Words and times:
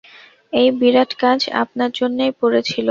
এই 0.53 0.67
বিরাট 0.79 1.11
কাজ 1.21 1.39
আপনার 1.61 1.89
জন্যই 1.99 2.31
পড়ে 2.39 2.59
ছিল। 2.61 2.79